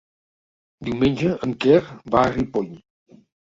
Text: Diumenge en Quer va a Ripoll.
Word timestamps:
Diumenge 0.87 1.33
en 1.49 1.53
Quer 1.67 1.77
va 2.17 2.23
a 2.23 2.33
Ripoll. 2.39 2.73